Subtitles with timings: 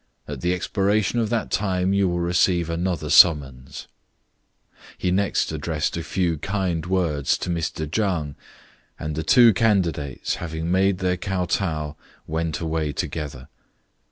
[0.27, 3.87] At the expiration of that time you will receive another summons."
[4.97, 8.35] He next addressed a fe\v kind words to Mr Chang;
[8.97, 13.47] and the two candidates, having made their kotow, went away together.